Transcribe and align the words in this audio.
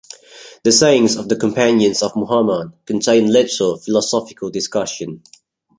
The 0.63 0.71
sayings 0.71 1.15
of 1.15 1.29
the 1.29 1.35
companions 1.35 2.01
of 2.01 2.15
Muhammad 2.15 2.71
contained 2.87 3.31
little 3.31 3.77
philosophical 3.77 4.49
discussion. 4.49 5.21